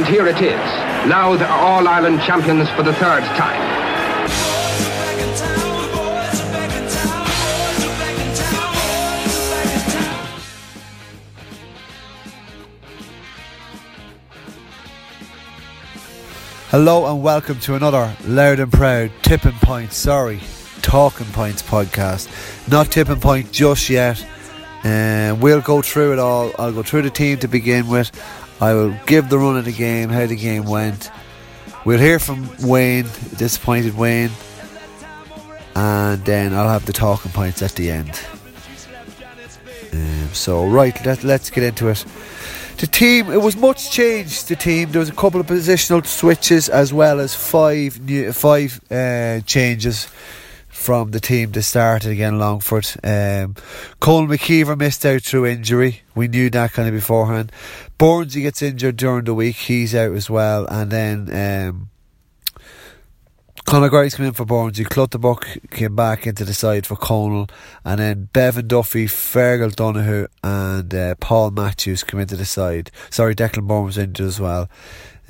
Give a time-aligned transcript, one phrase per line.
[0.00, 0.58] And here it is.
[1.10, 3.60] Louth are All-Ireland champions for the third time.
[16.70, 20.40] Hello and welcome to another Louth and Proud Tipping Point, sorry,
[20.80, 22.26] Talking Points podcast.
[22.70, 24.26] Not Tipping Point just yet.
[24.82, 26.52] Uh, we'll go through it all.
[26.58, 28.10] I'll go through the team to begin with.
[28.60, 31.10] I will give the run of the game, how the game went.
[31.84, 34.30] We'll hear from Wayne, disappointed Wayne,
[35.74, 38.20] and then I'll have the talking points at the end.
[39.92, 42.04] Um, so, right, let, let's get into it.
[42.76, 44.48] The team, it was much changed.
[44.48, 48.80] The team, there was a couple of positional switches as well as five new, five
[48.90, 50.08] uh, changes
[50.80, 52.38] from the team that started again.
[52.38, 53.54] Longford, um,
[54.00, 56.02] Cole McKeever missed out through injury.
[56.14, 57.52] We knew that kind of beforehand.
[57.98, 59.56] Burnsy gets injured during the week.
[59.56, 61.70] He's out as well, and then.
[61.70, 61.90] Um,
[63.66, 67.46] Conor Grimes came in for Burnsy, Clutterbuck came back into the side for Conal,
[67.84, 72.90] and then Bevan Duffy, Fergal Donoghue, and uh, Paul Matthews come into the side.
[73.10, 74.68] Sorry, Declan Bourne was injured as well.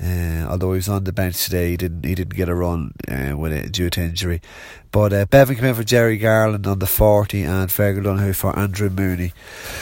[0.03, 2.93] Uh, although he was on the bench today, he didn't he didn't get a run
[3.07, 4.41] uh, with it due to injury.
[4.91, 8.57] But uh, Bevan came in for Jerry Garland on the forty, and Fergal Donoghue for
[8.57, 9.31] Andrew Mooney.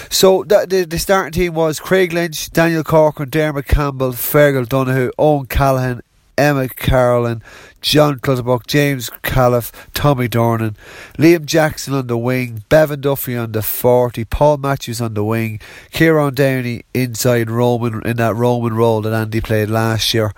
[0.09, 5.11] So the, the, the starting team was Craig Lynch, Daniel Corcoran, Dermot Campbell, Fergal Donoghue,
[5.17, 6.01] Owen Callahan,
[6.39, 7.43] Emma Carolyn,
[7.81, 10.75] John Clutterbuck, James Califf, Tommy Durnin,
[11.17, 15.59] Liam Jackson on the wing, Bevan Duffy on the 40, Paul Matthews on the wing,
[15.91, 20.33] Kieran Downey inside Roman in that Roman role that Andy played last year,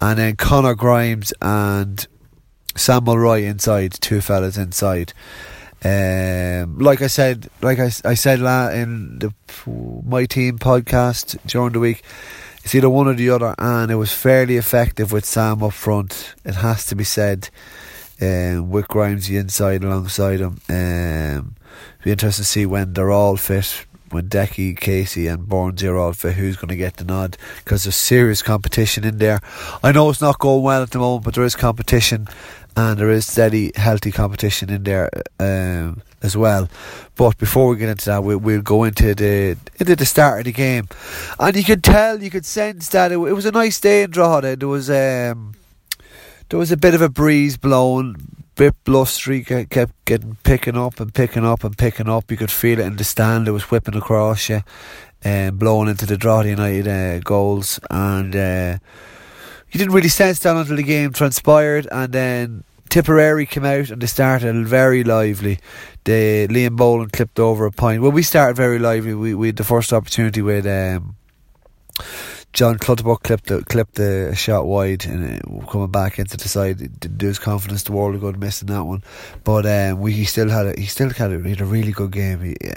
[0.00, 2.06] and then Connor Grimes and
[2.74, 5.12] Sam Mulroy inside, two fellas inside.
[5.84, 8.38] Um, like I said, like I, I said
[8.74, 9.34] in the
[10.06, 12.02] my team podcast during the week,
[12.64, 16.34] it's either one or the other, and it was fairly effective with Sam up front.
[16.44, 17.50] It has to be said.
[18.20, 20.60] Um, with Grimesy inside alongside him.
[20.68, 21.56] Um,
[22.04, 23.86] be interesting to see when they're all fit.
[24.10, 27.36] When Decky, Casey, and Burnsy are all fit, who's going to get the nod?
[27.56, 29.40] Because there's serious competition in there.
[29.82, 32.28] I know it's not going well at the moment, but there is competition,
[32.76, 35.10] and there is steady, healthy competition in there
[35.40, 36.68] um, as well.
[37.16, 40.44] But before we get into that, we'll, we'll go into the into the start of
[40.46, 40.88] the game,
[41.38, 44.10] and you could tell, you could sense that it, it was a nice day in
[44.10, 44.56] Drogheda.
[44.56, 45.54] There was um,
[46.48, 48.16] there was a bit of a breeze blowing,
[48.56, 52.30] bit blustery, kept getting picking up and picking up and picking up.
[52.30, 53.46] You could feel it in the stand.
[53.46, 54.62] It was whipping across you,
[55.22, 58.78] and um, blowing into the Drogheda United uh, goals, and uh,
[59.70, 62.64] you didn't really sense that until the game transpired, and then.
[62.94, 65.58] Tipperary came out and they started very lively.
[66.04, 68.00] The Liam Boland clipped over a point.
[68.00, 69.14] Well, we started very lively.
[69.14, 71.16] We we had the first opportunity with um,
[72.52, 76.78] John Clutterbuck clipped the, clipped the shot wide and uh, coming back into the side.
[76.78, 79.02] Didn't do his confidence the world of good missing that one,
[79.42, 81.90] but um, we he still had a, he still had a, he had a really
[81.90, 82.42] good game.
[82.42, 82.76] He, yeah,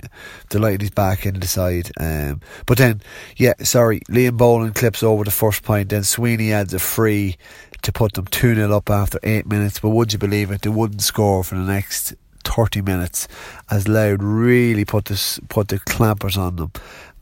[0.50, 1.92] delighted he's back in the side.
[2.00, 3.04] Um, but then
[3.36, 5.90] yeah, sorry, Liam Boland clips over the first point.
[5.90, 7.38] Then Sweeney adds a free
[7.82, 9.80] to put them 2 0 up after 8 minutes.
[9.80, 10.62] But would you believe it?
[10.62, 13.28] They wouldn't score for the next 30 minutes
[13.70, 16.72] as Louth really put this put the clampers on them.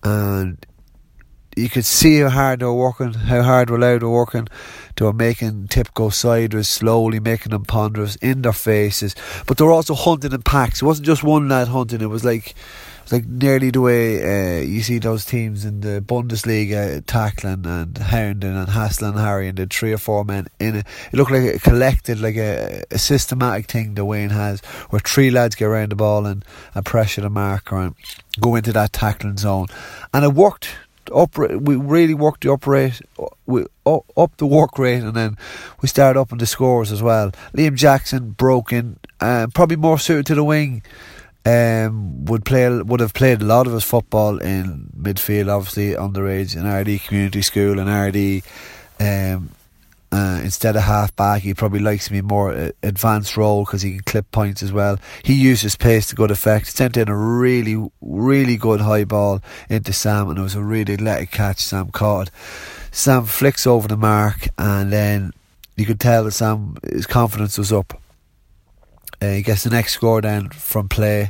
[0.04, 0.66] And
[1.56, 4.48] you could see how hard they were working, how hard were Louth were working.
[4.96, 9.16] They were making Tip go sideways slowly, making them ponderous in their faces.
[9.48, 10.82] But they were also hunting in packs.
[10.82, 12.56] It wasn't just one lad hunting, it was like
[13.12, 18.56] like nearly the way uh, you see those teams in the Bundesliga tackling and hounding
[18.56, 20.88] and hassling Harry and the three or four men in it.
[21.12, 25.30] It looked like a collected, like a, a systematic thing that Wayne has, where three
[25.30, 26.44] lads get around the ball and,
[26.74, 27.96] and pressure the marker and
[28.40, 29.68] go into that tackling zone.
[30.14, 30.76] And it worked
[31.14, 31.38] up.
[31.38, 33.02] We really worked the up rate,
[33.46, 35.38] we up the work rate, and then
[35.82, 37.32] we started up on the scores as well.
[37.54, 40.82] Liam Jackson broke in, uh, probably more suited to the wing.
[41.46, 46.56] Um, would play would have played a lot of his football in midfield, obviously underage
[46.56, 48.44] in Ardee Community School and Ardee.
[49.00, 49.52] Um,
[50.12, 53.92] uh, instead of half back, he probably likes me more uh, advanced role because he
[53.92, 54.98] can clip points as well.
[55.24, 56.68] He used his pace to good effect.
[56.68, 60.94] Sent in a really, really good high ball into Sam, and it was a really
[60.94, 61.60] athletic catch.
[61.60, 62.30] Sam caught.
[62.92, 65.34] Sam flicks over the mark, and then
[65.76, 68.00] you could tell that Sam his confidence was up.
[69.26, 71.30] Uh, he gets the next score then from play.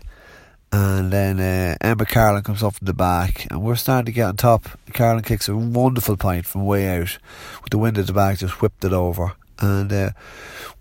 [0.72, 4.28] And then uh, Emma Carlin comes up from the back, and we're starting to get
[4.28, 4.68] on top.
[4.94, 7.18] Carlin kicks a wonderful point from way out,
[7.64, 9.34] with the wind at the back, just whipped it over.
[9.60, 10.10] And uh,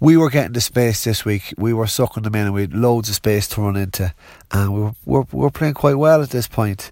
[0.00, 1.54] we were getting the space this week.
[1.56, 4.12] We were sucking them in, and we had loads of space to run into.
[4.50, 6.90] And we were, we were, we were playing quite well at this point.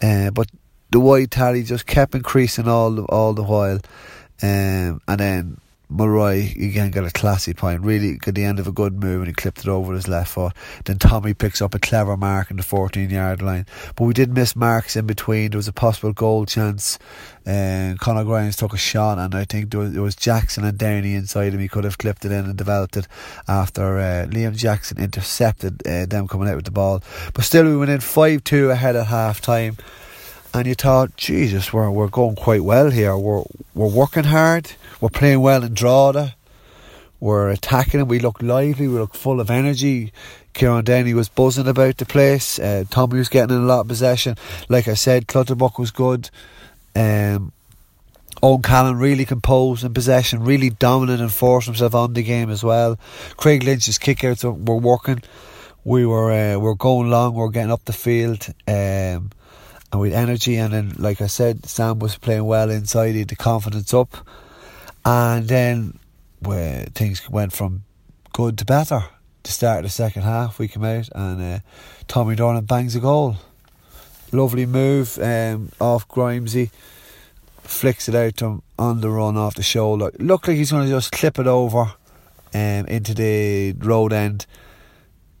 [0.00, 0.48] Uh, but
[0.90, 3.80] the wide tally just kept increasing all the, all the while.
[4.40, 7.80] Um, and then Mulroy again got a classy point.
[7.80, 10.32] Really got the end of a good move and he clipped it over his left
[10.32, 10.52] foot.
[10.84, 13.64] Then Tommy picks up a clever mark in the 14 yard line.
[13.96, 15.50] But we did miss marks in between.
[15.50, 16.98] There was a possible goal chance.
[17.46, 20.76] Uh, Conor Grimes took a shot, and I think there was, there was, Jackson and
[20.76, 21.60] Downey inside him.
[21.60, 23.08] He could have clipped it in and developed it
[23.46, 27.02] after uh, Liam Jackson intercepted uh, them coming out with the ball.
[27.32, 29.78] But still, we went in 5 2 ahead at half time.
[30.52, 33.16] And you thought, Jesus, we're, we're going quite well here.
[33.16, 33.44] We're,
[33.74, 36.34] we're working hard we're playing well in Drogheda.
[37.20, 40.12] We're attacking and we look lively, we look full of energy.
[40.54, 42.58] Kieran Denny was buzzing about the place.
[42.58, 44.36] Uh, Tommy was getting in a lot of possession.
[44.68, 46.30] Like I said, Clutterbuck was good.
[46.94, 47.52] Um,
[48.42, 52.62] Owen Callan really composed in possession, really dominant and forced himself on the game as
[52.62, 52.98] well.
[53.36, 55.22] Craig Lynch's kickouts were working.
[55.84, 59.30] We were uh, we were going long, We're getting up the field, um,
[59.92, 60.56] and with energy.
[60.56, 63.12] And then, like I said, Sam was playing well inside.
[63.12, 64.16] He had the confidence up.
[65.10, 65.98] And then
[66.40, 67.84] where things went from
[68.34, 69.04] good to better.
[69.44, 71.58] To start the second half, we come out and uh,
[72.08, 73.36] Tommy Durnin bangs a goal.
[74.32, 76.70] Lovely move um, off Grimesy,
[77.62, 80.10] flicks it out to him on the run off the shoulder.
[80.18, 81.94] Looked like he's going to just clip it over
[82.52, 84.44] um, into the road end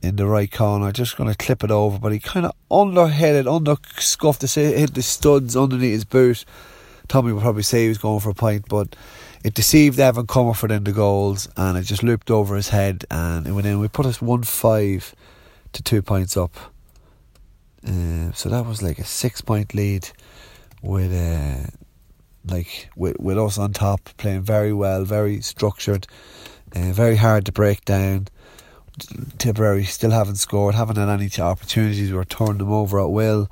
[0.00, 1.98] in the right corner, just going to clip it over.
[1.98, 6.46] But he kind of underheaded, under scuffed, hit the studs underneath his boot.
[7.06, 8.96] Tommy would probably say he was going for a point, but
[9.44, 13.46] it deceived Evan Comerford in the goals and it just looped over his head and
[13.46, 13.78] it went in.
[13.78, 15.14] We put us 1 5
[15.72, 16.56] to two points up.
[17.86, 20.08] Uh, so that was like a six point lead
[20.82, 21.70] with uh,
[22.44, 26.06] like with, with us on top playing very well, very structured,
[26.74, 28.28] uh, very hard to break down.
[29.38, 32.10] Tipperary still haven't scored, haven't had any opportunities.
[32.10, 33.48] We were turning them over at will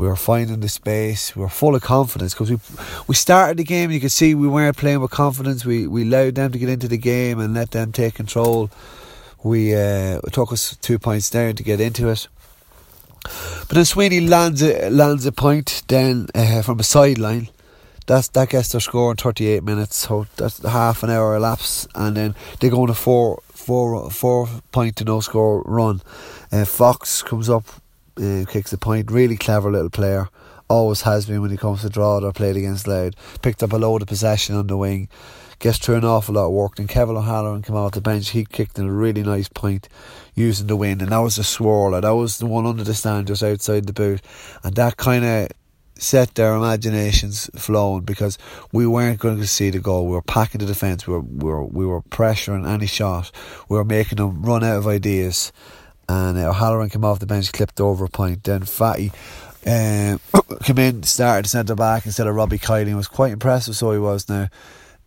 [0.00, 1.36] we were finding the space.
[1.36, 2.58] We were full of confidence because we
[3.06, 3.90] we started the game.
[3.90, 5.66] You could see we weren't playing with confidence.
[5.66, 8.70] We we allowed them to get into the game and let them take control.
[9.42, 12.28] We uh, it took us two points down to get into it.
[13.22, 17.50] But then Sweeney lands a, lands a point then uh, from a sideline.
[18.06, 19.96] That's that gets their score in 38 minutes.
[19.96, 24.48] So that's half an hour elapse, and then they go on a four four four
[24.72, 26.00] point to no score run.
[26.50, 27.64] Uh, Fox comes up
[28.20, 29.10] uh, kicks the point.
[29.10, 30.28] Really clever little player.
[30.68, 33.14] Always has been when he comes to draw or played against Louth.
[33.42, 35.08] Picked up a load of possession on the wing.
[35.58, 36.76] Gets through an awful lot of work.
[36.76, 38.30] Then Kevin O'Halloran came off the bench.
[38.30, 39.88] He kicked in a really nice point
[40.34, 41.02] using the wind.
[41.02, 42.02] And that was a swirler.
[42.02, 44.22] That was the one under the stand just outside the boot.
[44.62, 45.48] And that kind of
[45.98, 48.38] set their imaginations flowing because
[48.72, 50.06] we weren't going to see the goal.
[50.06, 51.06] We were packing the defence.
[51.06, 53.30] We were, we were, we were pressuring any shot.
[53.68, 55.52] We were making them run out of ideas
[56.10, 58.42] and uh, O'Halloran came off the bench, clipped over a point.
[58.42, 59.12] Then Fatty
[59.64, 60.18] uh,
[60.64, 62.94] came in, started centre back instead of Robbie Kiley.
[62.94, 64.48] was quite impressive, so he was now.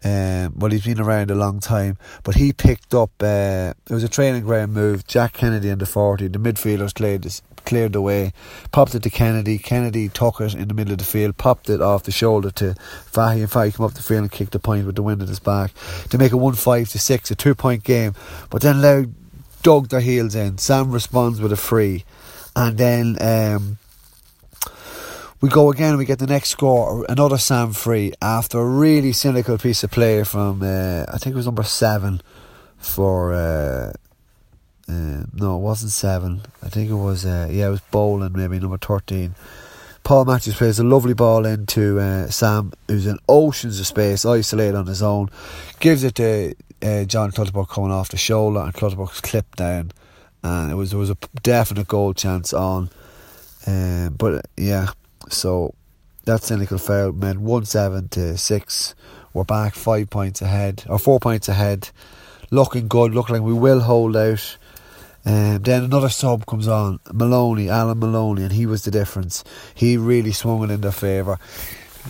[0.05, 3.11] Um, well, he's been around a long time, but he picked up.
[3.21, 5.07] Uh, it was a training ground move.
[5.07, 6.27] Jack Kennedy in the forty.
[6.27, 8.33] The midfielders cleared this, cleared the way,
[8.73, 9.57] popped it to Kennedy.
[9.57, 12.75] Kennedy took it in the middle of the field, popped it off the shoulder to
[13.09, 15.29] Fahy, and Fahy came up the field and kicked the point with the wind at
[15.29, 15.71] his back
[16.09, 18.13] to make it one five to six, a two point game.
[18.49, 19.07] But then Louth
[19.63, 20.57] dug their heels in.
[20.57, 22.03] Sam responds with a free,
[22.55, 23.77] and then um,
[25.41, 25.97] we go again.
[25.97, 30.23] We get the next score, another Sam free after a really cynical piece of play
[30.23, 32.21] from uh, I think it was number seven
[32.77, 33.33] for.
[33.33, 33.93] Uh,
[34.89, 36.41] uh, no, it wasn't seven.
[36.61, 39.33] I think it was uh, yeah, it was Boland maybe number thirteen.
[40.03, 44.75] Paul Matthews plays a lovely ball into uh, Sam, who's in oceans of space, isolated
[44.75, 45.29] on his own.
[45.79, 46.53] Gives it to
[46.83, 49.91] uh, John Clutterbuck coming off the shoulder and Clutterbuck's clipped down,
[50.43, 52.89] and it was there was a definite goal chance on.
[53.65, 54.89] Um, but uh, yeah,
[55.29, 55.73] so
[56.25, 58.95] that cynical foul meant 1 7 to 6.
[59.33, 61.89] We're back five points ahead, or four points ahead.
[62.51, 64.57] Looking good, looking like we will hold out.
[65.25, 69.43] Um, then another sub comes on, Maloney, Alan Maloney, and he was the difference.
[69.73, 71.39] He really swung it in their favour.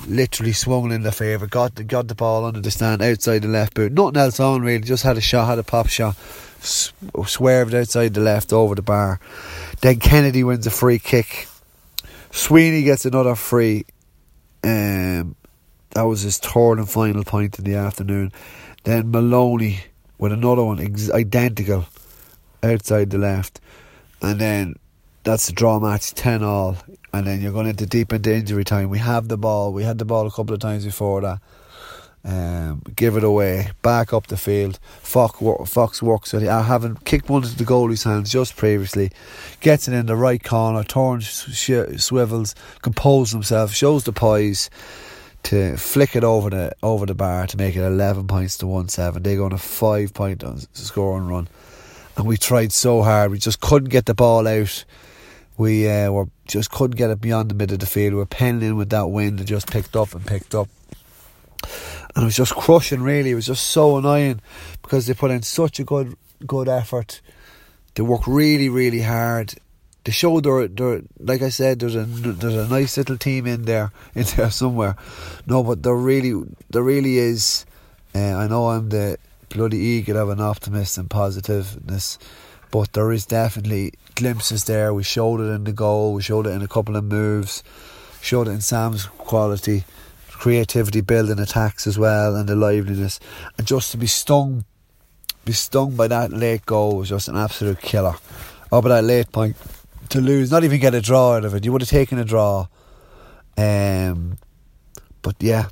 [0.08, 1.48] Literally swung in their favour.
[1.48, 3.92] Got the, got the ball under the stand outside the left boot.
[3.92, 4.84] Nothing else on really.
[4.84, 6.16] Just had a shot, had a pop shot,
[6.60, 9.20] swerved outside the left over the bar.
[9.82, 11.48] Then Kennedy wins a free kick.
[12.32, 13.86] Sweeney gets another free.
[14.64, 15.36] Um,
[15.92, 18.32] that was his third and final point in the afternoon.
[18.84, 19.80] Then Maloney
[20.18, 21.86] with another one ex- identical
[22.64, 23.60] outside the left,
[24.22, 24.76] and then
[25.24, 26.78] that's the draw match, ten all,
[27.14, 28.90] and then you're going into deep into injury time.
[28.90, 29.74] We have the ball.
[29.74, 31.40] We had the ball a couple of times before that.
[32.26, 34.80] Um, give it away, back up the field.
[35.02, 35.40] Fox,
[35.70, 36.48] Fox works it.
[36.48, 39.12] I haven't kicked one into the goalie's hands just previously.
[39.60, 41.28] Gets it in the right corner, turns,
[42.02, 44.70] swivels, composes himself, shows the poise
[45.44, 48.88] to flick it over the over the bar to make it eleven points to one
[48.88, 49.22] seven.
[49.22, 51.50] They go on a five point scoring run
[52.16, 53.32] and we tried so hard.
[53.32, 54.86] We just couldn't get the ball out.
[55.58, 58.14] We uh, were just couldn't get it beyond the middle of the field.
[58.14, 60.68] We were penning in with that wind that just picked up and picked up.
[62.16, 63.32] And it was just crushing really.
[63.32, 64.42] It was just so annoying
[64.82, 67.22] because they put in such a good good effort.
[67.96, 69.56] They work really, really hard.
[70.04, 73.64] They show they're, they're like I said, there's a there's a nice little team in
[73.64, 74.96] there in there somewhere.
[75.46, 77.66] No, but there really there really is.
[78.16, 79.18] Uh, I know I'm the
[79.50, 82.18] bloody eager of an optimist and positiveness.
[82.74, 84.96] But there is definitely glimpses there.
[84.96, 87.62] We showed it in the goal, we showed it in a couple of moves,
[88.20, 89.84] showed it in Sam's quality,
[90.32, 93.20] creativity, building attacks as well, and the liveliness.
[93.60, 94.66] And just to be stung,
[95.46, 98.16] be stung by that late goal was just an absolute killer.
[98.72, 99.56] Oh, but that late point
[100.10, 101.64] to lose, not even get a draw out of it.
[101.64, 102.66] You would have taken a draw.
[103.56, 104.40] Um,
[105.22, 105.70] but yeah,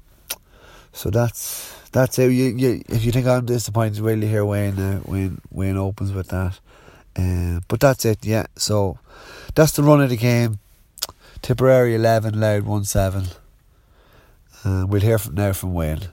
[0.94, 2.32] so that's that's it.
[2.32, 6.28] You, you, if you think I'm disappointed, really hear Wayne uh, Wayne Wayne opens with
[6.28, 6.60] that.
[7.16, 8.26] Uh, but that's it.
[8.26, 8.48] Yeah.
[8.56, 9.00] So
[9.56, 10.60] that's the run of the game.
[11.42, 13.26] Tipperary eleven, Louth one seven.
[14.64, 16.10] Uh, we'll hear from now from Wayne.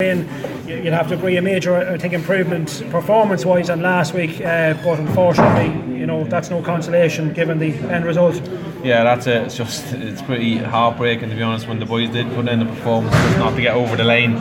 [0.00, 0.28] Wayne,
[0.66, 4.98] You'd have to agree a major, I think, improvement performance-wise on last week, uh, but
[4.98, 8.34] unfortunately, you know, that's no consolation given the end result.
[8.82, 9.42] Yeah, that's it.
[9.42, 11.68] It's just it's pretty heartbreaking to be honest.
[11.68, 14.34] When the boys did put in the performance, just not to get over the line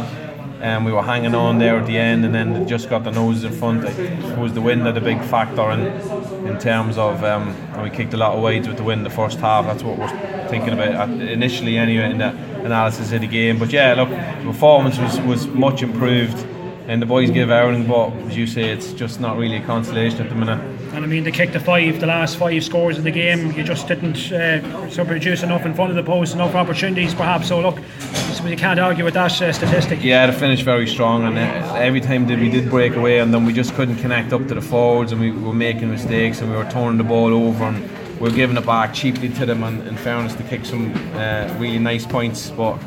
[0.62, 3.44] and we were hanging on there at the end, and then just got the noses
[3.44, 3.86] in front.
[3.86, 3.92] I
[4.30, 5.82] suppose the wind had a big factor in
[6.48, 9.40] in terms of um, we kicked a lot of wides with the wind the first
[9.40, 9.66] half.
[9.66, 12.30] That's what we're thinking about initially, anyway, in the
[12.64, 13.60] analysis of the game.
[13.60, 16.46] But yeah, look, the performance was was much improved
[16.88, 20.22] and the boys give everything, but as you say, it's just not really a consolation
[20.22, 20.75] at the minute.
[20.94, 23.52] And I mean, they kicked the five, the last five scores of the game.
[23.52, 27.50] You just didn't uh, so produce enough in front of the post, enough opportunities, perhaps.
[27.50, 27.80] So look,
[28.46, 30.04] you can't argue with that uh, statistic.
[30.04, 33.34] Yeah, they finished very strong, and uh, every time that we did break away, and
[33.34, 36.50] then we just couldn't connect up to the forwards, and we were making mistakes, and
[36.50, 37.82] we were turning the ball over, and
[38.20, 39.64] we were giving it back cheaply to them.
[39.64, 42.78] And in fairness, to kick some uh, really nice points, but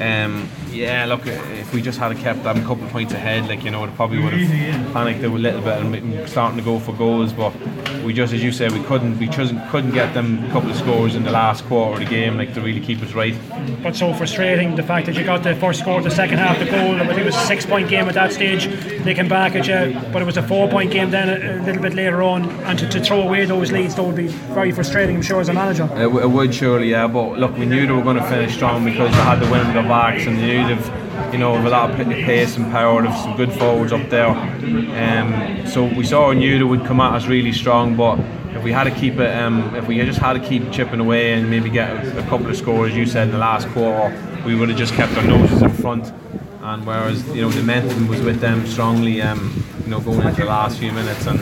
[0.00, 3.62] um, yeah, look, if we just had kept them a couple of points ahead, like
[3.64, 6.92] you know, it probably would have panicked a little bit and starting to go for
[6.94, 7.32] goals.
[7.32, 7.54] But
[8.02, 10.76] we just, as you said, we couldn't, we just couldn't get them a couple of
[10.76, 13.34] scores in the last quarter of the game, like to really keep us right.
[13.82, 16.64] But so frustrating the fact that you got the first score, the second half, the
[16.64, 16.96] goal.
[16.96, 18.66] I think it was a six-point game at that stage.
[19.04, 21.94] They came back at you, but it was a four-point game then a, little bit
[21.94, 25.22] later on, and to, to, throw away those leads, that would be very frustrating, I'm
[25.22, 25.88] sure, as a manager.
[25.94, 27.06] It, it would surely, yeah.
[27.06, 29.66] But look, we knew they were going to finish strong because they had the win
[29.66, 32.70] in their backs, and they knew they've, you know, with a lot of pace and
[32.70, 34.28] power, there's some good forwards up there.
[34.28, 38.18] Um, so we saw and knew they would come at us really strong, but
[38.54, 41.32] if we had to keep it, um, if we just had to keep chipping away
[41.32, 44.14] and maybe get a, a couple of scores, you said in the last quarter,
[44.44, 46.12] we would have just kept our noses in front.
[46.60, 50.42] And whereas you know the momentum was with them strongly, um, you know, going into
[50.42, 51.40] the last few minutes, and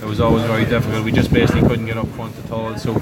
[0.00, 1.04] it was always very difficult.
[1.04, 2.76] We just basically couldn't get up front at all.
[2.76, 2.94] So,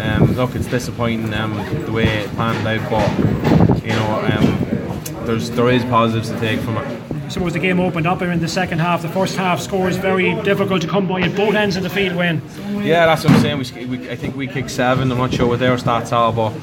[0.00, 1.56] um, look, it's disappointing um,
[1.86, 4.67] the way it panned out, but you know, um,
[5.26, 7.18] there's there is positives to take from it.
[7.28, 9.02] I suppose the game opened up in the second half.
[9.02, 11.90] The first half score is very difficult to come by at both ends of the
[11.90, 12.16] field.
[12.16, 12.40] When
[12.82, 13.88] yeah, that's what I'm saying.
[13.88, 15.12] We, we I think we kicked seven.
[15.12, 16.54] I'm not sure what their stats are, but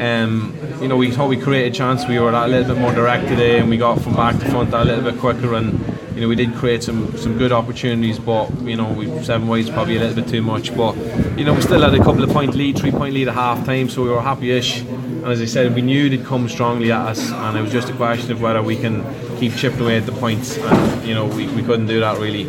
[0.00, 2.06] um, you know we thought we created a chance.
[2.06, 4.72] We were a little bit more direct today, and we got from back to front
[4.72, 5.54] a little bit quicker.
[5.54, 5.78] And
[6.14, 9.68] you know we did create some some good opportunities, but you know we seven ways
[9.68, 10.74] probably a little bit too much.
[10.74, 10.96] But
[11.38, 13.66] you know we still had a couple of point lead, three point lead at half
[13.66, 14.82] time, so we were happy-ish.
[15.26, 17.88] And as I said, we knew they'd come strongly at us, and it was just
[17.88, 19.02] a question of whether we can
[19.40, 20.56] keep chipping away at the points.
[20.56, 22.46] And you know, we, we couldn't do that really.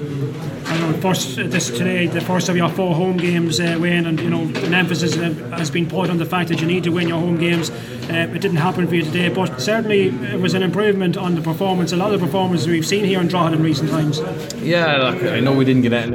[0.67, 4.19] I know first this today, the first of your four home games, uh, Wayne, and
[4.19, 7.07] you know an emphasis has been put on the fact that you need to win
[7.07, 7.71] your home games.
[7.71, 11.41] Uh, it didn't happen for you today, but certainly it was an improvement on the
[11.41, 11.93] performance.
[11.93, 14.19] A lot of the performances we've seen here in Drogheda in recent times.
[14.57, 16.13] Yeah, look, I know we didn't get out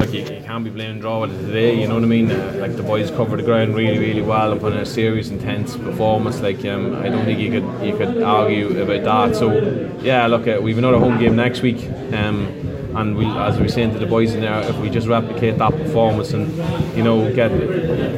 [0.00, 1.80] like you, you can't be blaming Drogheda today.
[1.80, 2.30] You know what I mean?
[2.30, 5.28] Uh, like the boys covered the ground really, really well and put in a serious,
[5.28, 6.40] intense performance.
[6.40, 9.36] Like um, I don't think you could you could argue about that.
[9.36, 9.52] So
[10.00, 11.84] yeah, look, uh, we've another home game next week.
[12.14, 15.06] Um, and we, as we were saying to the boys in there, if we just
[15.06, 16.50] replicate that performance and
[16.96, 17.50] you know get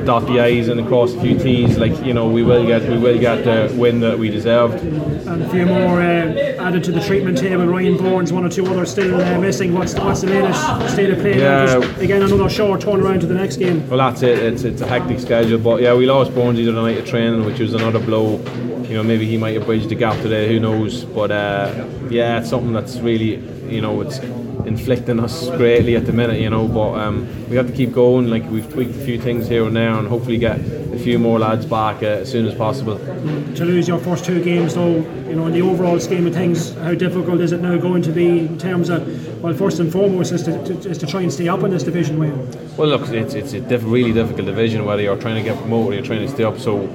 [0.04, 2.98] dot the i's and across a few t's, like you know we will get we
[2.98, 4.82] will get the win that we deserved.
[4.82, 7.66] And a few more uh, added to the treatment table.
[7.66, 9.74] Ryan Burns one or two others still uh, missing.
[9.74, 11.38] What's the, what's the latest state of play?
[11.38, 11.78] Yeah.
[11.98, 13.88] again, another short turnaround to the next game.
[13.88, 14.38] Well, that's it.
[14.38, 17.58] It's it's a hectic schedule, but yeah, we lost Bourne's either night of training, which
[17.58, 18.38] was another blow.
[18.82, 20.48] You know, maybe he might have bridged the gap today.
[20.48, 21.04] Who knows?
[21.04, 23.36] But uh, yeah, it's something that's really
[23.72, 24.18] you know it's
[24.66, 26.68] inflicting us greatly at the minute, you know.
[26.68, 28.28] But um, we have to keep going.
[28.28, 31.38] Like we've tweaked a few things here and there, and hopefully get a few more
[31.38, 32.98] lads back uh, as soon as possible.
[32.98, 34.96] To lose your first two games, though,
[35.28, 38.12] you know, in the overall scheme of things, how difficult is it now going to
[38.12, 41.32] be in terms of, well, first and foremost, is to, to, is to try and
[41.32, 42.36] stay up in this division, Wayne?
[42.76, 45.92] Well, look, it's it's a diff- really difficult division whether you're trying to get promoted
[45.92, 46.58] or you're trying to stay up.
[46.58, 46.88] So.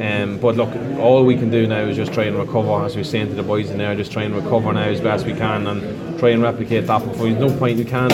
[0.00, 3.02] Um, but look, all we can do now is just try and recover, as we
[3.02, 5.34] are saying to the boys in there, just try and recover now as best we
[5.34, 7.04] can and try and replicate that.
[7.16, 8.12] There's no point we can't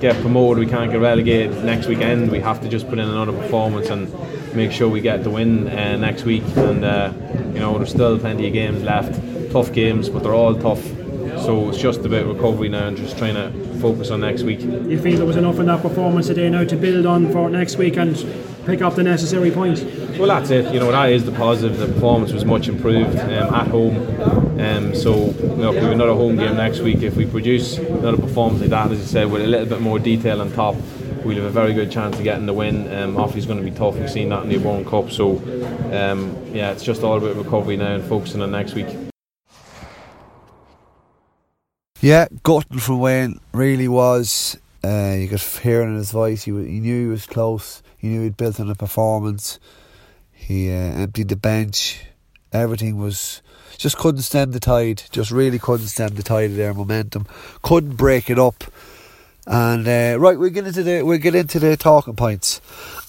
[0.00, 2.30] get promoted, we can't get relegated next weekend.
[2.30, 4.12] We have to just put in another performance and
[4.54, 6.44] make sure we get the win uh, next week.
[6.56, 7.12] And uh,
[7.52, 9.12] you know, there's still plenty of games left,
[9.52, 10.95] tough games, but they're all tough.
[11.46, 14.62] So it's just about recovery now and just trying to focus on next week.
[14.62, 17.76] You feel there was enough in that performance today now to build on for next
[17.76, 18.16] week and
[18.66, 19.82] pick up the necessary points?
[20.18, 20.74] Well, that's it.
[20.74, 21.78] You know, that is the positive.
[21.78, 23.96] The performance was much improved um, at home.
[24.60, 27.78] Um, so, you know, if we have another home game next week, if we produce
[27.78, 30.74] another performance like that, as you said, with a little bit more detail on top,
[31.24, 32.92] we'll have a very good chance of getting the win.
[32.92, 33.94] Um, Offaly's going to be tough.
[33.94, 35.12] We've seen that in the World Cup.
[35.12, 35.36] So,
[35.92, 38.88] um, yeah, it's just all about recovery now and focusing on next week.
[42.06, 44.56] Yeah, gutting from Wayne really was.
[44.84, 46.44] Uh, you could hear in his voice.
[46.44, 47.82] He, he knew he was close.
[47.98, 49.58] He knew he'd built on a performance.
[50.32, 52.06] He uh, emptied the bench.
[52.52, 53.42] Everything was
[53.76, 55.02] just couldn't stem the tide.
[55.10, 57.26] Just really couldn't stem the tide of their momentum.
[57.62, 58.62] Couldn't break it up.
[59.44, 62.60] And uh, right, we get into the we get into the talking points,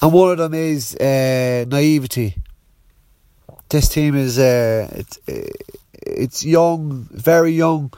[0.02, 2.38] and one of them is uh, naivety.
[3.70, 5.20] This team is uh, it's
[6.02, 7.94] it's young, very young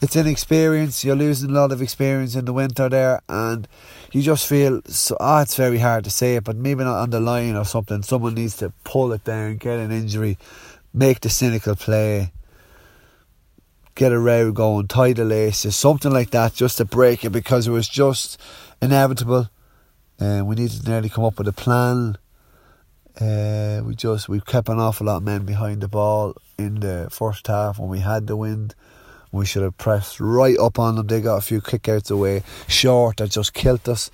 [0.00, 1.04] it's an experience.
[1.04, 3.66] You're losing a lot of experience in the winter there, and
[4.12, 5.16] you just feel so.
[5.18, 8.02] Ah, it's very hard to say it, but maybe not on the line or something.
[8.02, 10.38] Someone needs to pull it down, get an injury,
[10.94, 12.32] make the cynical play,
[13.96, 17.66] get a row going, tie the laces, something like that, just to break it because
[17.66, 18.40] it was just
[18.80, 19.48] inevitable,
[20.20, 22.16] and we needed to nearly come up with a plan.
[23.20, 27.08] Uh, we just we kept an awful lot of men behind the ball in the
[27.10, 28.76] first half when we had the wind.
[29.30, 31.06] We should have pressed right up on them.
[31.06, 34.10] They got a few kickouts away, short that just killed us,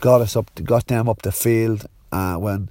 [0.00, 1.86] got us up, got them up the field.
[2.12, 2.68] Uh, when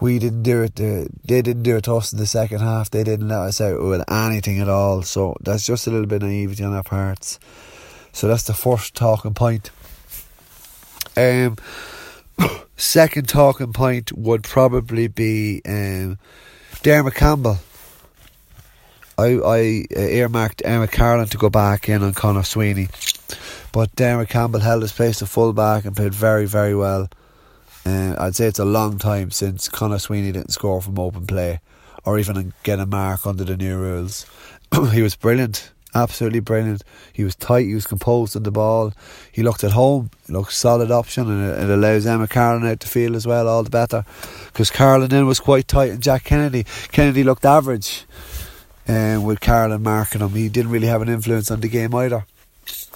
[0.00, 2.90] we didn't do it, they, they didn't do it to us in the second half.
[2.90, 5.02] They didn't let us out with anything at all.
[5.02, 7.38] So that's just a little bit of naivety on our parts.
[8.12, 9.70] So that's the first talking point.
[11.16, 11.56] Um,
[12.76, 16.18] second talking point would probably be um,
[16.82, 17.58] Dermot Campbell.
[19.20, 22.88] I, I uh, earmarked Emma Carlin to go back in on Conor Sweeney.
[23.70, 27.10] But Dermot Campbell held his place at full back and played very, very well.
[27.84, 31.60] Uh, I'd say it's a long time since Conor Sweeney didn't score from open play
[32.04, 34.24] or even get a mark under the new rules.
[34.92, 36.82] he was brilliant, absolutely brilliant.
[37.12, 38.94] He was tight, he was composed on the ball.
[39.30, 42.80] He looked at home, he looked solid option, and it, it allows Emma Carlin out
[42.80, 44.06] to field as well, all the better.
[44.46, 48.06] Because Carlin then was quite tight, and Jack Kennedy, Kennedy looked average
[48.88, 50.30] um, with Carlin marking him.
[50.30, 52.24] He didn't really have an influence on the game either.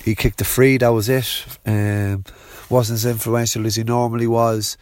[0.05, 1.47] He kicked the free, that was it.
[1.67, 2.25] Um,
[2.69, 4.77] wasn't as influential as he normally was.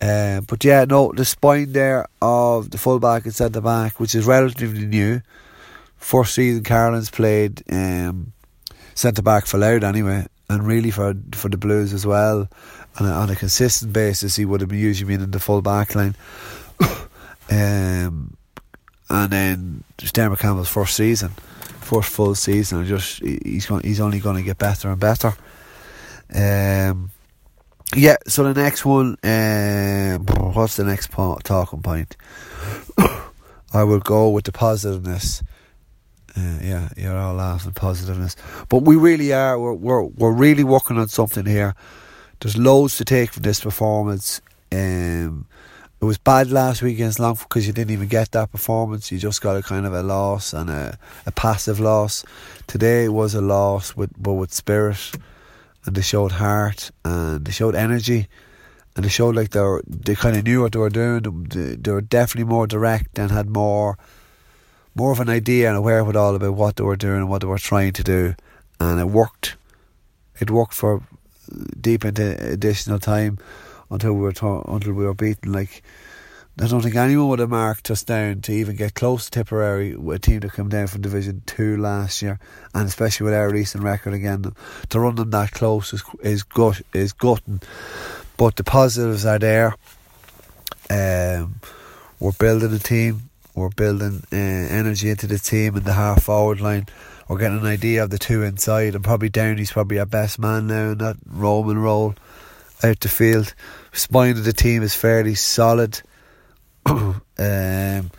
[0.00, 4.26] Um, but yeah, no, the spine there of the fullback and centre back, which is
[4.26, 5.22] relatively new.
[5.96, 8.32] First season Carlin's played um,
[8.94, 12.48] centre back for Louth anyway, and really for for the Blues as well.
[12.98, 15.94] And on a consistent basis, he would have been usually been in the full back
[15.94, 16.14] line.
[17.50, 18.35] um,
[19.08, 21.30] and then Dermot Campbell's first season,
[21.80, 25.34] first full season, and just he's going, he's only going to get better and better.
[26.34, 27.10] Um,
[27.94, 28.16] yeah.
[28.26, 32.16] So the next one, um, what's the next talking point?
[33.72, 35.42] I will go with the positiveness.
[36.36, 38.36] Uh, yeah, you're all laughing positiveness,
[38.68, 39.58] but we really are.
[39.58, 41.74] We're, we're we're really working on something here.
[42.40, 44.42] There's loads to take from this performance.
[44.70, 45.46] Um,
[46.00, 49.10] it was bad last week against Longford because you didn't even get that performance.
[49.10, 52.22] You just got a kind of a loss and a, a passive loss.
[52.66, 55.12] Today was a loss with but with spirit,
[55.86, 58.28] and they showed heart and they showed energy,
[58.94, 61.22] and they showed like they were, they kind of knew what they were doing.
[61.48, 63.96] They, they were definitely more direct and had more
[64.94, 67.46] more of an idea and a wherewithal about what they were doing and what they
[67.46, 68.34] were trying to do,
[68.78, 69.56] and it worked.
[70.40, 71.02] It worked for
[71.80, 73.38] deep into additional time
[73.90, 75.52] until we were to- until we were beaten.
[75.52, 75.82] Like
[76.58, 79.92] I don't think anyone would have marked us down to even get close to Tipperary,
[79.92, 82.38] a team that came down from Division Two last year,
[82.74, 84.54] and especially with our recent record again,
[84.88, 87.60] to run them that close is is gut is gutting.
[88.38, 89.74] But the positives are there.
[90.88, 91.60] Um,
[92.20, 93.28] we're building a team.
[93.54, 96.86] We're building uh, energy into the team in the half forward line.
[97.28, 100.68] We're getting an idea of the two inside, and probably Downey's probably our best man
[100.68, 102.14] now in that Roman role
[102.82, 103.54] out the field.
[103.92, 106.00] Spine of the team is fairly solid.
[106.86, 108.10] um,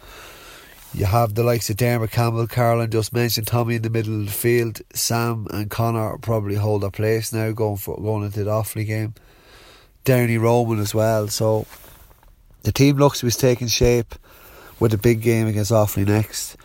[0.93, 4.25] you have the likes of Dermot Campbell, Carlin just mentioned Tommy in the middle of
[4.25, 4.81] the field.
[4.93, 9.13] Sam and Connor probably hold their place now going for going into the Offaly game.
[10.03, 11.27] Downey Roman as well.
[11.27, 11.67] So
[12.63, 14.15] the team looks to be taking shape
[14.79, 16.55] with a big game against Offaly next.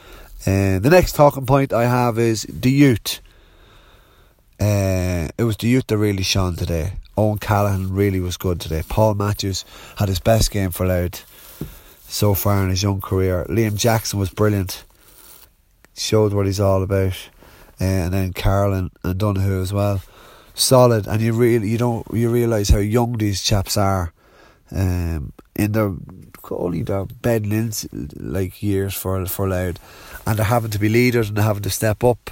[0.46, 3.20] Uh, the next talking point I have is the youth.
[4.60, 6.92] Uh, it was the youth that really shone today.
[7.16, 8.82] Owen Callahan really was good today.
[8.88, 9.64] Paul Matthews
[9.96, 11.24] had his best game for Louth
[12.08, 13.46] so far in his young career.
[13.48, 14.84] Liam Jackson was brilliant.
[15.94, 17.30] Showed what he's all about.
[17.80, 20.02] Uh, and then Carlin and Donoghue as well.
[20.54, 24.12] Solid and you really you don't you realise how young these chaps are.
[24.70, 25.92] Um, in their
[26.50, 27.72] only their in
[28.16, 29.78] like years for for Louth,
[30.26, 32.30] and they're having to be leaders and they're having to step up.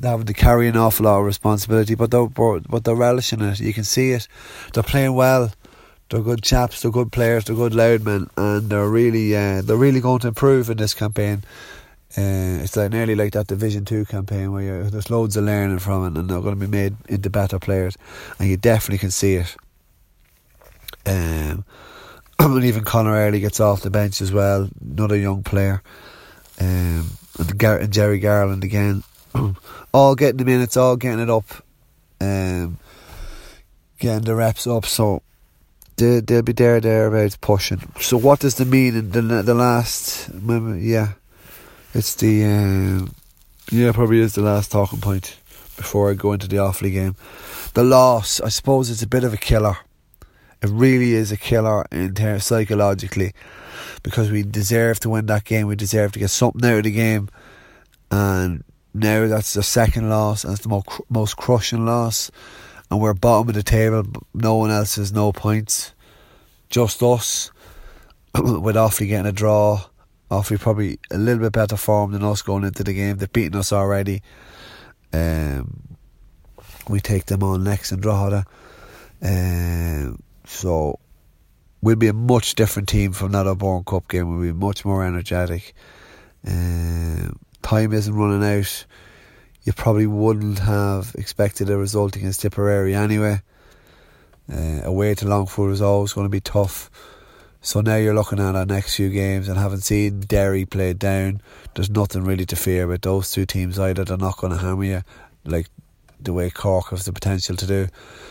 [0.00, 3.60] They're having to carry an awful lot of responsibility, but they're but they're relishing it.
[3.60, 4.28] You can see it.
[4.72, 5.50] They're playing well.
[6.08, 6.82] They're good chaps.
[6.82, 7.44] They're good players.
[7.44, 10.94] They're good Louth men, and they're really uh, they're really going to improve in this
[10.94, 11.42] campaign.
[12.16, 16.06] Uh, it's like nearly like that Division Two campaign where there's loads of learning from
[16.06, 17.96] it, and they're going to be made into better players,
[18.38, 19.56] and you definitely can see it.
[21.04, 21.64] Um,
[22.38, 25.82] and even Connor Early gets off the bench as well, another young player.
[26.60, 29.02] Um, and, Gar- and Jerry Garland again,
[29.92, 31.44] all getting the minutes, all getting it up,
[32.20, 32.78] um,
[33.98, 34.86] getting the reps up.
[34.86, 35.22] So
[35.96, 37.92] they they'll be there thereabouts pushing.
[38.00, 40.30] So what does the mean in the the last?
[40.32, 41.12] Yeah,
[41.94, 43.14] it's the um,
[43.70, 45.36] yeah probably is the last talking point
[45.76, 47.16] before I go into the Offaly game.
[47.74, 49.78] The loss, I suppose, it's a bit of a killer.
[50.60, 53.32] It really is a killer in psychologically
[54.02, 55.68] because we deserve to win that game.
[55.68, 57.28] We deserve to get something out of the game,
[58.10, 58.64] and
[58.98, 62.30] now that's the second loss and it's the most most crushing loss.
[62.90, 64.04] And we're bottom of the table.
[64.32, 65.92] No one else has no points,
[66.70, 67.50] just us.
[68.34, 69.84] with Offaly getting a draw,
[70.30, 73.16] Offaly probably a little bit better form than us going into the game.
[73.16, 74.22] They've beaten us already.
[75.12, 75.96] Um,
[76.88, 78.44] we take them on next in Drogheda.
[79.22, 80.98] Um, so
[81.80, 84.30] we'll be a much different team from that O'Byrne Cup game.
[84.30, 85.74] We'll be much more energetic.
[86.46, 88.84] Um, time isn't running out.
[89.62, 93.42] You probably wouldn't have expected a result against Tipperary anyway.
[94.50, 96.90] Uh, away to Longford is always going to be tough.
[97.60, 101.42] So now you're looking at our next few games and having seen Derry played down,
[101.74, 104.04] there's nothing really to fear with those two teams either.
[104.04, 105.02] They're not going to hammer you
[105.44, 105.66] like
[106.20, 107.88] the way Cork has the potential to do.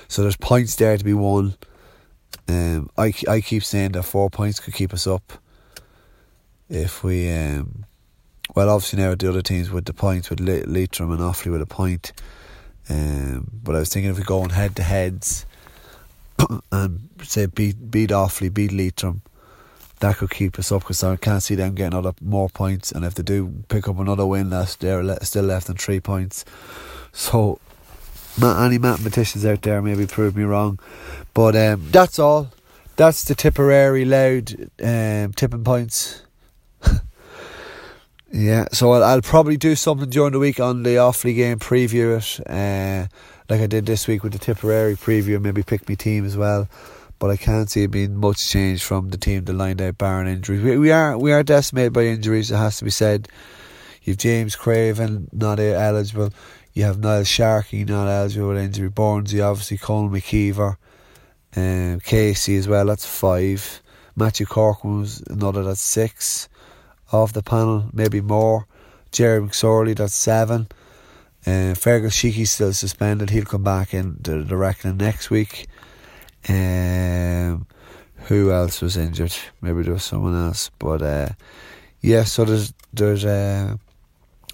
[0.08, 1.56] So there's points there to be won.
[2.48, 5.34] Um, I, I keep saying that four points could keep us up
[6.70, 7.32] if we.
[7.32, 7.86] Um,
[8.58, 11.62] well, obviously now the other teams with the points with Le- Leitrim and Offaly with
[11.62, 12.12] a point.
[12.89, 15.46] Um, but I was thinking if we go on head to heads
[16.72, 19.22] and say beat beat Offaly, beat Leitrim,
[20.00, 22.91] that could keep us up because I can't see them getting other more points.
[22.91, 26.43] And if they do pick up another win, that's they're still left in three points.
[27.12, 27.60] So
[28.41, 30.80] any mathematicians out there maybe prove me wrong.
[31.36, 32.50] But um, that's all.
[32.96, 36.24] That's the Tipperary Louth um, tipping points.
[38.32, 42.18] Yeah, so I'll, I'll, probably do something during the week on the Offaly game, preview
[42.18, 43.08] it, uh,
[43.50, 46.68] like I did this week with the Tipperary preview, maybe pick my team as well.
[47.20, 50.28] But I can't see it being much change from the team that lined out barring
[50.28, 50.62] injuries.
[50.62, 52.52] We, we are we are decimated by injuries.
[52.52, 53.28] It has to be said.
[54.04, 56.32] You've James Craven not eligible.
[56.74, 58.90] You have Niall Sharkey not eligible with injury.
[58.90, 60.78] Burnsy, obviously, Colin McKeever,
[61.56, 62.86] um, Casey as well.
[62.86, 63.82] That's five.
[64.16, 65.63] Matthew Corcoran was another.
[65.63, 66.48] That's six
[67.12, 68.67] off the panel, maybe more.
[69.12, 70.67] Jerry McSorley, that's seven.
[71.46, 73.30] Uh, Fergal Sheiky's still suspended.
[73.30, 75.67] He'll come back in the, reckoning next week.
[76.50, 77.65] Um,
[78.28, 79.34] who else was injured?
[79.62, 80.70] Maybe there was someone else.
[80.78, 81.30] But uh,
[82.02, 83.78] yeah, so there's there's uh,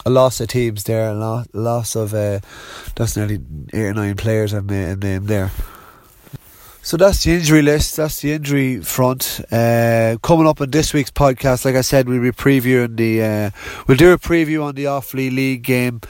[0.06, 2.40] a loss of teams there, a lot, loss of uh,
[2.96, 3.40] that's nearly
[3.74, 5.52] eight or nine players I've named there.
[6.86, 7.96] So that's the injury list.
[7.96, 9.40] That's the injury front.
[9.50, 13.24] Uh, coming up in this week's podcast, like I said, we'll be previewing the.
[13.24, 13.52] Uh,
[13.88, 16.02] we'll do a preview on the Offaly League game.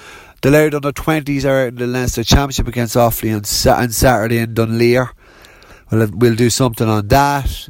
[0.41, 4.55] The Louth under twenties are in the Leinster Championship against Offaly on, on Saturday in
[4.55, 5.11] Dunleer.
[5.91, 7.69] We'll we'll do something on that.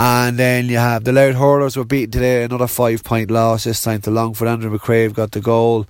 [0.00, 3.82] And then you have the Louth Hurlers were beaten today, another five point loss, this
[3.82, 4.48] time to Longford.
[4.48, 5.86] Andrew McCrave got the goal.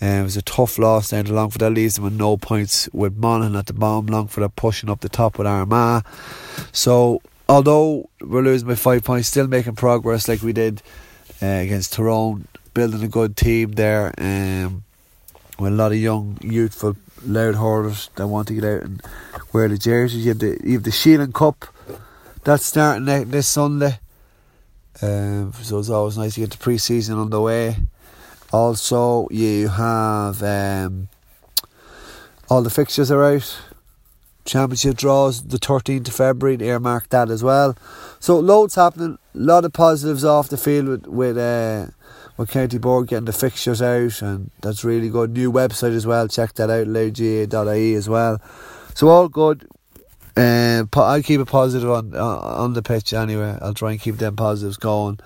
[0.00, 1.60] It was a tough loss down to Longford.
[1.60, 4.06] That leaves them with no points with Monaghan at the bottom.
[4.06, 6.04] Longford are pushing up the top with Armagh.
[6.72, 10.82] So, although we're losing by five points, still making progress like we did
[11.42, 14.14] uh, against Tyrone, building a good team there.
[14.16, 14.84] Um,
[15.58, 19.02] with a lot of young, youthful, Louth hurlers that want to get out and
[19.52, 20.24] wear the jerseys.
[20.24, 21.66] You have the, you have the Sheelan Cup
[22.44, 23.98] that's starting this Sunday.
[25.02, 27.76] Um, so it's always nice to get the pre season underway.
[28.52, 31.08] Also, you have um,
[32.48, 33.58] all the fixtures are out.
[34.44, 37.76] Championship draws the 13th of February, earmark that as well.
[38.18, 41.86] So, loads happening, a lot of positives off the field with, with, uh,
[42.36, 45.30] with County Board getting the fixtures out, and that's really good.
[45.30, 48.40] New website as well, check that out, louthga.ie as well.
[48.94, 49.68] So, all good.
[50.36, 53.58] Um, I'll keep it positive on on the pitch anyway.
[53.60, 55.20] I'll try and keep them positives going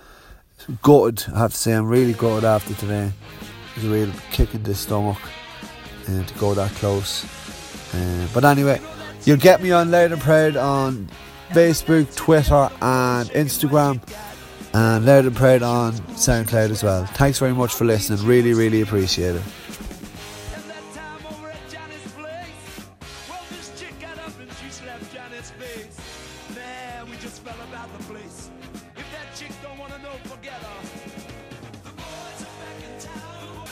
[0.82, 1.72] gutted, I have to say.
[1.72, 3.12] I'm really gutted after today.
[3.70, 5.18] It was a real kick in the stomach
[6.08, 7.24] uh, to go that close.
[7.94, 8.80] Uh, but anyway,
[9.24, 11.08] you'll get me on Louth and Proud on
[11.50, 14.00] Facebook, Twitter, and Instagram.
[14.72, 17.06] And Louth and Proud on SoundCloud as well.
[17.06, 18.24] Thanks very much for listening.
[18.26, 19.42] Really, really appreciate it.
[27.20, 28.50] Just fell about the place
[29.36, 30.74] chicks don't wanna know together.
[31.82, 33.66] The boys are back in town.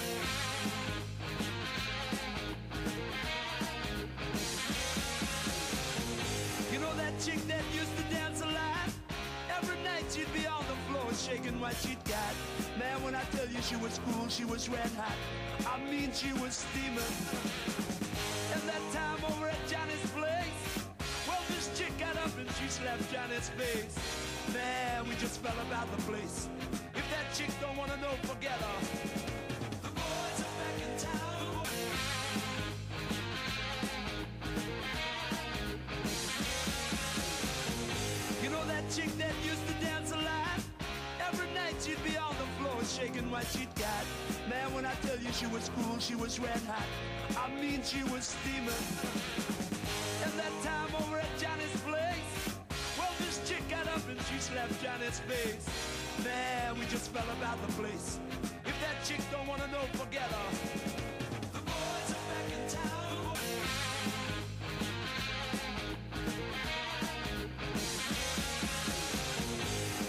[6.72, 8.88] You know that chick that used to dance a lot?
[9.56, 12.34] Every night she'd be on the floor shaking what she'd got.
[12.76, 15.16] Man, when I tell you she was cool, she was red hot.
[15.72, 17.91] I mean, she was steaming.
[22.82, 23.94] slapped Johnny's face.
[24.52, 26.48] Man, we just fell about the place.
[26.94, 28.78] If that chick don't wanna know, forget her.
[29.82, 31.64] The boys are back in town.
[38.42, 40.58] You know that chick that used to dance a lot?
[41.28, 44.04] Every night she'd be on the floor shaking what she'd got.
[44.50, 46.86] Man, when I tell you she was cool, she was red hot.
[47.38, 49.21] I mean, she was steaming.
[55.12, 56.24] his face.
[56.24, 58.18] Man, we just fell about the place.
[58.64, 60.48] If that chick don't wanna know, forget her.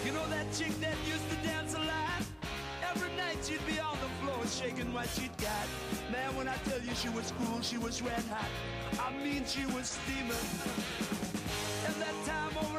[0.06, 2.22] You know that chick that used to dance a lot?
[2.90, 5.66] Every night she'd be on the floor shaking what she'd got.
[6.10, 8.48] Man, when I tell you she was cool, she was red hot.
[8.98, 10.48] I mean, she was steaming.
[11.86, 12.73] And that time, oh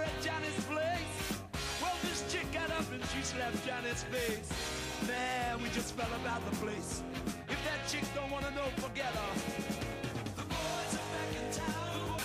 [3.45, 4.49] left Janet's face.
[5.07, 7.03] Man, we just fell about the place.
[7.47, 9.33] If that chick don't wanna know, forget her.
[10.35, 12.19] The boys are back in town.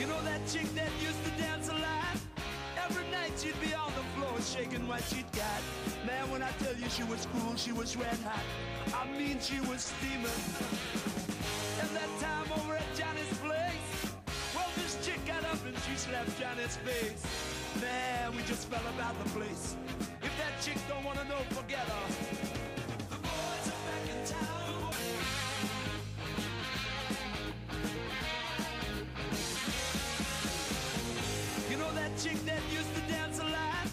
[0.00, 2.16] You know that chick that used to dance a lot?
[2.86, 5.60] Every night she'd be on the floor shaking what she'd got.
[6.06, 8.44] Man, when I tell you she was cool, she was red hot.
[8.94, 10.88] I mean, she was steaming.
[16.12, 17.22] left Janet's face.
[17.80, 19.76] Man, we just fell about the place.
[20.22, 22.06] If that chick don't wanna know, forget her.
[23.10, 24.92] The boys are back in town.
[31.70, 33.86] You know that chick that used to dance a lot?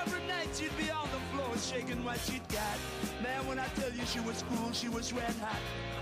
[0.00, 2.78] Every night she'd be on the floor shaking what she'd got.
[3.22, 5.60] Man, when I tell you she was cool, she was red hot.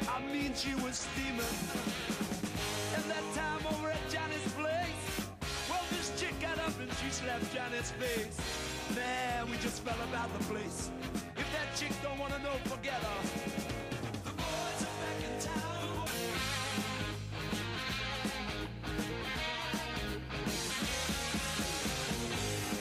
[0.09, 2.32] I mean, she was steaming.
[7.27, 8.39] left Janet's face.
[8.95, 10.91] Man, we just fell about the place.
[11.37, 13.21] If that chick don't wanna know, forget her.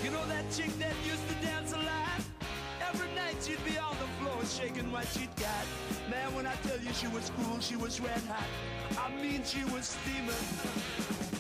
[0.04, 2.22] You know that chick that used to dance a lot?
[2.90, 5.66] Every night she'd be on the floor shaking what she'd got.
[6.10, 8.48] Man, when I tell you she was cool, she was red hot.
[8.98, 11.31] I mean, she was steaming.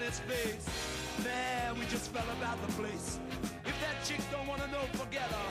[0.00, 1.24] Johnny's face.
[1.24, 3.18] Man, we just fell about the place.
[3.64, 5.50] If that chick don't wanna know, forget her.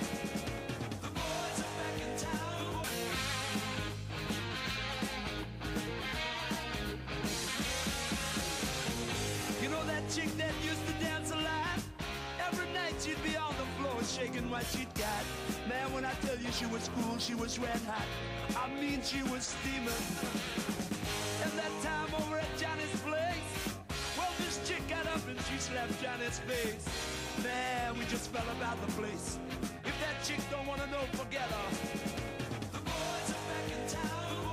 [1.01, 2.85] The boys are back in town.
[9.62, 11.79] You know that chick that used to dance a lot?
[12.47, 15.23] Every night she'd be on the floor shaking what she'd got.
[15.67, 18.07] Man, when I tell you she was cool, she was red hot.
[18.55, 20.88] I mean, she was steaming.
[25.79, 27.43] Slapped Johnny's face.
[27.43, 29.39] Man, we just fell about the place.
[29.85, 32.08] If that chick don't wanna know, forget her.